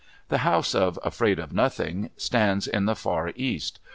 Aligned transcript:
The 0.29 0.39
house 0.39 0.73
of 0.73 0.97
Afraid 1.03 1.37
of 1.37 1.53
Nothing 1.53 2.09
stands 2.17 2.65
in 2.65 2.85
the 2.85 2.95
far 2.95 3.31
east. 3.35 3.79